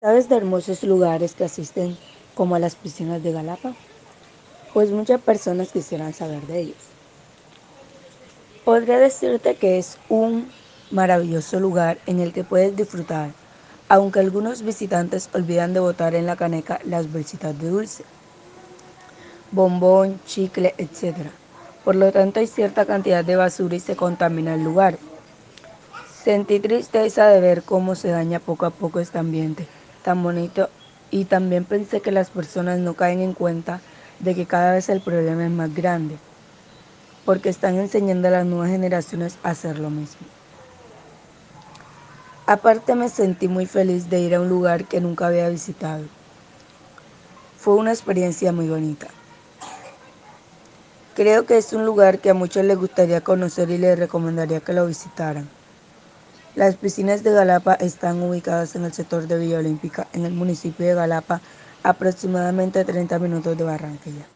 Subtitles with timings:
[0.00, 1.96] ¿Sabes de hermosos lugares que asisten
[2.36, 3.74] como a las piscinas de Galapa?
[4.72, 6.76] Pues muchas personas quisieran saber de ellos.
[8.64, 10.52] Podría decirte que es un
[10.92, 13.32] maravilloso lugar en el que puedes disfrutar,
[13.88, 18.04] aunque algunos visitantes olvidan de botar en la caneca las bolsitas de dulce,
[19.50, 21.16] bombón, chicle, etc.
[21.84, 24.96] Por lo tanto hay cierta cantidad de basura y se contamina el lugar.
[26.22, 29.66] Sentí tristeza de ver cómo se daña poco a poco este ambiente
[30.02, 30.68] tan bonito
[31.10, 33.80] y también pensé que las personas no caen en cuenta
[34.20, 36.16] de que cada vez el problema es más grande,
[37.24, 40.26] porque están enseñando a las nuevas generaciones a hacer lo mismo.
[42.46, 46.04] Aparte me sentí muy feliz de ir a un lugar que nunca había visitado.
[47.58, 49.08] Fue una experiencia muy bonita.
[51.14, 54.72] Creo que es un lugar que a muchos les gustaría conocer y les recomendaría que
[54.72, 55.57] lo visitaran.
[56.54, 60.86] Las piscinas de Galapa están ubicadas en el sector de Villa Olímpica, en el municipio
[60.86, 61.40] de Galapa,
[61.82, 64.26] aproximadamente a 30 minutos de Barranquilla.